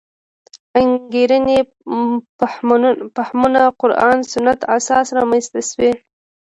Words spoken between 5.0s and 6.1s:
رامنځته شوې.